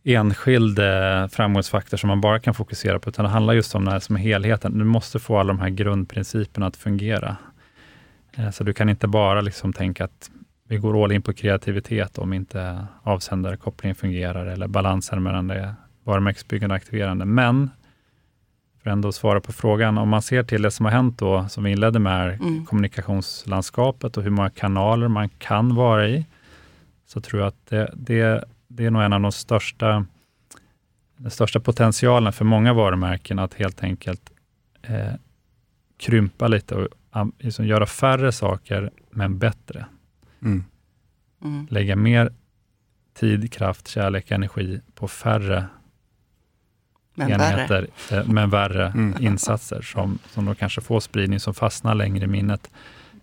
[0.03, 0.79] enskild
[1.31, 4.15] framgångsfaktor som man bara kan fokusera på, utan det handlar just om det här som
[4.15, 4.77] helheten.
[4.77, 7.37] Du måste få alla de här grundprinciperna att fungera.
[8.37, 10.31] Eh, så du kan inte bara liksom tänka att
[10.67, 16.73] vi går all in på kreativitet om inte avsändarkopplingen fungerar eller balansen mellan det varumärkesbyggande
[16.73, 17.25] och aktiverande.
[17.25, 17.69] Men
[18.83, 21.47] för ändå att svara på frågan, om man ser till det som har hänt då,
[21.49, 22.65] som vi inledde med, mm.
[22.65, 26.25] kommunikationslandskapet och hur många kanaler man kan vara i,
[27.07, 28.43] så tror jag att det, det
[28.75, 30.05] det är nog en av de största,
[31.17, 34.31] den största potentialen för många varumärken att helt enkelt
[34.81, 35.13] eh,
[35.97, 39.85] krympa lite och um, liksom göra färre saker, men bättre.
[40.41, 40.63] Mm.
[41.43, 41.67] Mm.
[41.69, 42.33] Lägga mer
[43.13, 45.65] tid, kraft, kärlek, energi på färre
[47.13, 48.21] men enheter, värre.
[48.21, 49.15] Eh, men värre mm.
[49.19, 52.71] insatser som, som då kanske får spridning, som fastnar längre i minnet,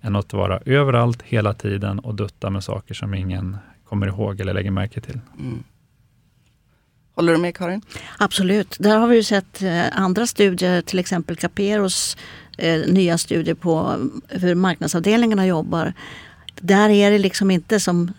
[0.01, 3.57] än att vara överallt hela tiden och dutta med saker som ingen
[3.89, 5.21] kommer ihåg eller lägger märke till.
[5.39, 5.65] Mm.
[7.15, 7.83] Håller du med Karin?
[8.19, 8.77] Absolut.
[8.79, 12.17] Där har vi ju sett eh, andra studier, till exempel Caperos
[12.59, 13.97] eh, nya studier på
[14.29, 15.93] hur marknadsavdelningarna jobbar.
[16.61, 18.13] Där är det liksom inte som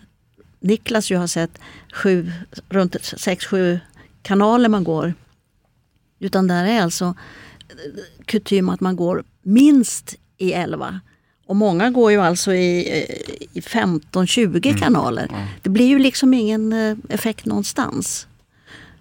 [0.60, 1.58] Niklas ju har sett,
[1.92, 2.32] sju,
[2.68, 3.80] runt sex sju
[4.22, 5.14] kanaler man går.
[6.18, 11.00] Utan där är alltså eh, kutym att man går minst i elva.
[11.50, 12.80] Och många går ju alltså i,
[13.52, 14.78] i 15-20 mm.
[14.78, 15.26] kanaler.
[15.30, 15.46] Mm.
[15.62, 18.26] Det blir ju liksom ingen eh, effekt någonstans.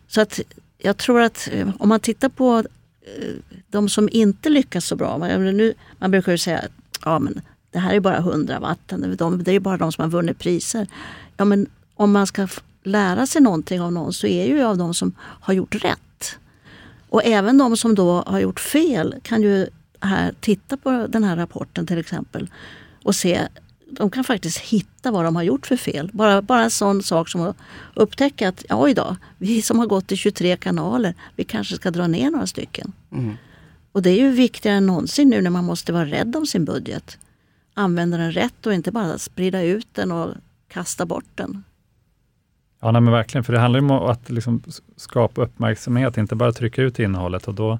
[0.08, 0.40] Så att
[0.78, 2.64] jag tror att eh, om man tittar på
[3.02, 5.18] eh, de som inte lyckas så bra.
[5.18, 6.72] Nu, man brukar ju säga att
[7.06, 9.16] ja, men det här är bara 100 vatten.
[9.18, 10.88] De, det är bara de som har vunnit priser.
[11.38, 12.48] Ja, men om man ska
[12.84, 16.38] lära sig någonting av någon så är det ju av de som har gjort rätt.
[17.10, 19.68] Och även de som då har gjort fel kan ju
[20.00, 22.50] här, titta på den här rapporten till exempel
[23.04, 23.48] och se
[23.92, 26.10] de kan faktiskt hitta vad de har gjort för fel.
[26.14, 27.58] Bara, bara en sån sak som att
[27.94, 32.08] upptäcka att oj då, vi som har gått i 23 kanaler, vi kanske ska dra
[32.08, 32.92] ner några stycken.
[33.12, 33.38] Mm.
[33.92, 36.66] Och det är ju viktigare än någonsin nu när man måste vara rädd om sin
[36.66, 37.18] budget.
[37.74, 40.34] Använda den rätt och inte bara sprida ut den och
[40.68, 41.64] kasta bort den.
[42.82, 44.64] Ja, nej, men verkligen, för det handlar ju om att liksom
[44.96, 47.48] skapa uppmärksamhet, inte bara trycka ut innehållet.
[47.48, 47.80] Och då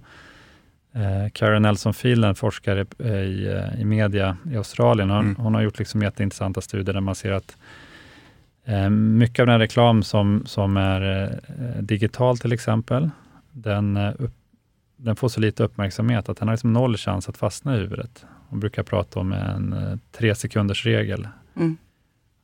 [0.94, 5.36] Eh, Karen Nelson Field, en forskare i, eh, i media i Australien, hon, mm.
[5.36, 7.58] hon har gjort liksom jätteintressanta studier där man ser att
[8.66, 13.10] eh, mycket av den reklam som, som är eh, digital till exempel,
[13.52, 14.34] den, eh, upp,
[14.98, 18.26] den får så lite uppmärksamhet att den har liksom noll chans att fastna i huvudet.
[18.50, 21.28] Hon brukar prata om en eh, tre sekunders regel.
[21.56, 21.78] Mm.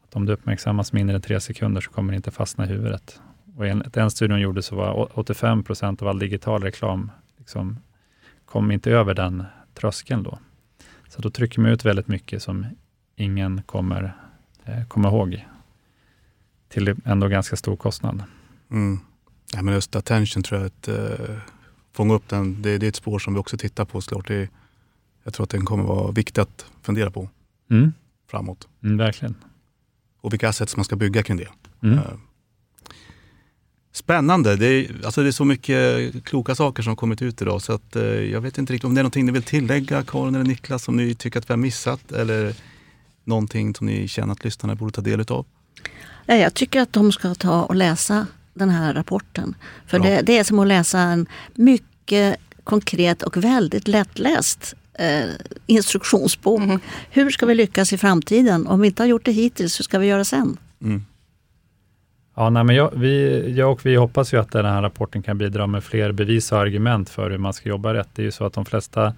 [0.04, 3.22] Att om det uppmärksammas mindre än tre sekunder så kommer det inte fastna i huvudet.
[3.58, 7.78] Och enligt den studien hon gjorde så var 85 procent av all digital reklam liksom
[8.56, 10.40] kom inte över den tröskeln då.
[11.10, 12.66] Så då trycker man ut väldigt mycket som
[13.16, 14.16] ingen kommer
[14.64, 15.46] eh, komma ihåg
[16.70, 18.24] till ändå ganska stor kostnad.
[18.72, 19.00] Mm.
[19.54, 21.38] Ja, men just attention tror jag, att eh,
[21.94, 24.28] fånga upp den, det, det, är ett spår som vi också tittar på såklart.
[24.28, 24.50] Det,
[25.24, 27.30] jag tror att den kommer vara viktig att fundera på
[27.72, 27.94] mm.
[28.28, 28.68] framåt.
[28.84, 29.36] Mm, verkligen.
[30.22, 31.50] Och vilka assets man ska bygga kring det.
[31.84, 31.98] Mm.
[31.98, 32.04] Uh,
[33.96, 34.56] Spännande.
[34.56, 37.96] Det är, alltså det är så mycket kloka saker som kommit ut idag så att,
[37.96, 40.84] eh, jag vet inte riktigt om det är någonting ni vill tillägga Karin eller Niklas
[40.84, 42.56] som ni tycker att vi har missat eller
[43.24, 45.46] någonting som ni känner att lyssnarna borde ta del utav?
[46.26, 49.56] Jag tycker att de ska ta och läsa den här rapporten.
[49.88, 55.30] För det, det, är som att läsa en mycket konkret och väldigt lättläst eh,
[55.66, 56.62] instruktionsbok.
[56.62, 56.80] Mm.
[57.10, 58.68] Hur ska vi lyckas i framtiden?
[58.68, 60.58] Om vi inte har gjort det hittills, hur ska vi göra sen?
[60.82, 61.06] Mm.
[62.38, 65.38] Ja, nej, men jag, vi, jag och vi hoppas ju att den här rapporten kan
[65.38, 68.10] bidra med fler bevis och argument för hur man ska jobba rätt.
[68.14, 69.14] Det är ju så att de flesta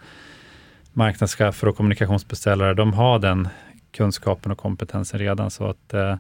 [0.94, 3.48] marknadschefer och kommunikationsbeställare, de har den
[3.92, 6.16] kunskapen och kompetensen redan, så att eh,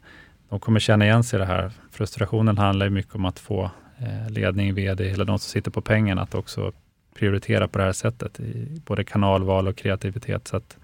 [0.49, 1.71] de kommer känna igen sig i det här.
[1.91, 5.81] Frustrationen handlar ju mycket om att få eh, ledning, VD eller de som sitter på
[5.81, 6.71] pengarna att också
[7.15, 10.47] prioritera på det här sättet i både kanalval och kreativitet.
[10.47, 10.77] Så att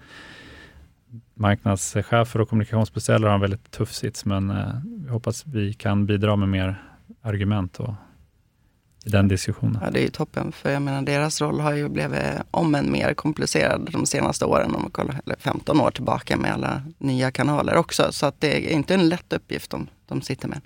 [1.34, 4.68] marknadschefer och kommunikationsbeställare har en väldigt tuff sits, men eh,
[5.04, 6.82] vi hoppas vi kan bidra med mer
[7.22, 7.94] argument och
[9.06, 9.78] i den diskussionen.
[9.84, 10.52] Ja, det är ju toppen.
[10.52, 12.20] För jag menar, deras roll har ju blivit
[12.50, 14.74] om än mer komplicerad de senaste åren.
[14.74, 18.12] Om man kollar, eller 15 år tillbaka med alla nya kanaler också.
[18.12, 20.60] Så att det är inte en lätt uppgift de, de sitter med.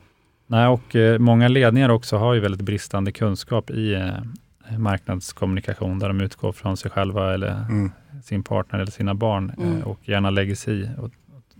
[0.46, 6.08] Nej, och eh, många ledningar också har ju väldigt bristande kunskap i eh, marknadskommunikation där
[6.08, 7.92] de utgår från sig själva eller Mm.
[8.24, 9.82] Sin partner eller sina barn eh, Mm.
[9.82, 11.12] och gärna lägger sig i och, och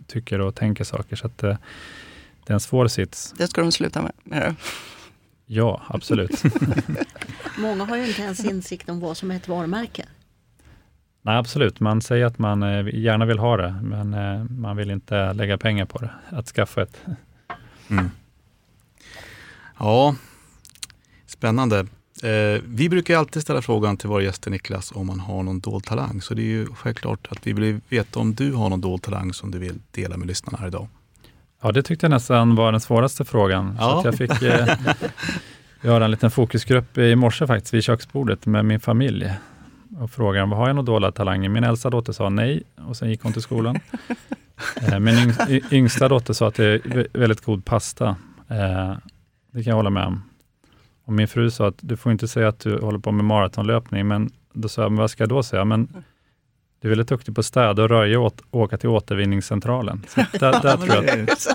[0.06, 1.16] tycker och tänker saker.
[1.16, 1.56] Så att, eh,
[2.46, 3.34] det är en svår sits.
[3.38, 4.12] Det ska de sluta med.
[4.24, 4.54] med.
[5.46, 6.42] Ja, absolut.
[7.58, 10.04] Många har ju inte ens insikt om vad som är ett varumärke.
[11.22, 11.80] Nej, absolut.
[11.80, 15.58] Man säger att man eh, gärna vill ha det, men eh, man vill inte lägga
[15.58, 16.10] pengar på det.
[16.30, 17.00] Att skaffa ett.
[17.90, 18.10] Mm.
[19.78, 20.14] Ja,
[21.26, 21.86] spännande.
[22.22, 25.84] Eh, vi brukar alltid ställa frågan till våra gäster Niklas om man har någon dold
[25.84, 26.20] talang.
[26.22, 29.32] Så det är ju självklart att vi vill veta om du har någon dold talang
[29.32, 30.88] som du vill dela med lyssnarna här idag.
[31.62, 33.76] Ja, det tyckte jag nästan var den svåraste frågan.
[33.78, 33.98] Så Ja.
[33.98, 34.68] att jag fick eh,
[35.82, 39.30] göra en liten fokusgrupp i morse faktiskt vid köksbordet med min familj
[39.98, 41.48] och frågade vad har jag några dolda talanger?
[41.48, 43.80] Min äldsta dotter sa nej och sen gick hon till skolan.
[44.82, 45.34] Eh, Min
[45.70, 48.08] yngsta dotter sa att det är vä- väldigt god pasta.
[48.48, 48.96] Eh,
[49.52, 50.22] Det kan jag hålla med om.
[51.08, 54.08] Och min fru sa att du får inte säga att du håller på med maratonlöpning,
[54.08, 55.64] men då sa jag, men vad ska jag då säga?
[55.64, 55.88] Men
[56.80, 60.04] du är väldigt duktig på städ och röja och åka till återvinningscentralen.
[60.08, 61.46] Så där, där tror jag att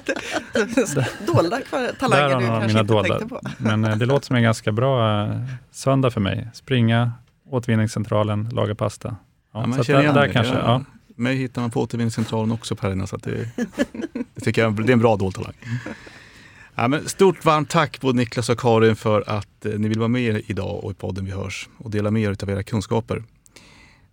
[0.98, 3.20] att dolda där talanger du kanske mina inte dolda.
[3.20, 3.42] tänkte på.
[3.58, 6.48] Men eh, det låter som en ganska bra eh, söndag för mig.
[6.54, 7.12] Springa,
[7.50, 9.16] återvinningscentralen, laga pasta.
[9.54, 10.84] Ja, Ja, så man att känner där, där kanske, ja.
[11.16, 13.50] Mig hittar man på återvinningscentralen också Arena, så att det,
[14.36, 15.54] det tycker jag det är en bra dold talang.
[16.76, 20.08] Ja, men stort varmt tack både Niklas och Karin för att eh, ni vill vara
[20.08, 23.24] med idag och i podden Vi hörs och dela med er av era kunskaper.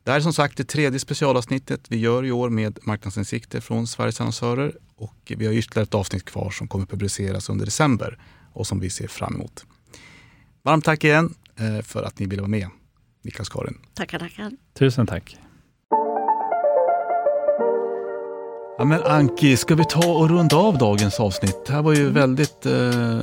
[0.05, 3.87] Det här är som sagt det tredje specialavsnittet vi gör i år med marknadsinsikter från
[3.87, 8.19] Sveriges annonsörer och vi har ytterligare ett avsnitt kvar som kommer publiceras under december
[8.53, 9.67] och som vi ser fram emot.
[10.63, 12.69] Varmt tack igen eh, för att ni ville vara med,
[13.23, 13.79] Niklas och Karin.
[13.95, 14.53] Tackar, tackar.
[14.75, 15.37] Tusen tack.
[18.81, 21.67] Ja, men Anki, ska vi ta och runda av dagens avsnitt?
[21.67, 23.19] Det här var ju väldigt, eh,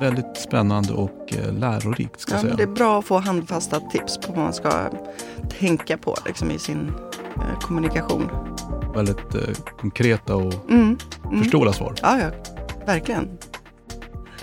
[0.00, 2.20] väldigt spännande och eh, lärorikt.
[2.20, 2.54] Ska Ja, säga.
[2.56, 4.72] det är bra att få handfasta tips på vad man ska
[5.58, 6.92] tänka på liksom, i sin
[7.36, 8.30] eh, kommunikation.
[8.94, 9.40] Väldigt eh,
[9.80, 10.98] konkreta och Mm.
[11.24, 11.42] Mm.
[11.42, 11.94] förståeliga svar.
[12.02, 12.30] Ja, ja,
[12.86, 13.28] verkligen.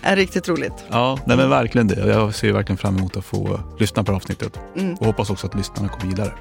[0.02, 0.86] Är riktigt roligt.
[0.90, 2.08] Ja, nej, men verkligen det.
[2.08, 5.48] Jag ser verkligen fram emot att få eh, lyssna på avsnittet Mm, och hoppas också
[5.48, 6.32] att lyssnarna går vidare.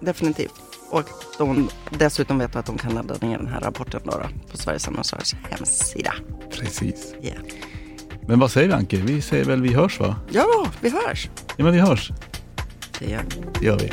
[0.00, 0.54] definitivt.
[0.90, 1.04] Och
[1.38, 4.88] de dessutom vet att de kan ladda ner den här rapporten då, då på Sveriges
[4.88, 6.14] Annonsörers hemsida.
[6.50, 7.14] Precis.
[7.20, 7.32] Ja.
[8.28, 8.96] Men vad säger vi Anki?
[8.96, 10.16] Vi säger väl vi hörs va?
[10.30, 11.30] Ja, vi hörs.
[11.56, 12.10] Ja, men vi hörs.
[12.98, 13.60] Det gör vi.
[13.60, 13.92] Det gör vi.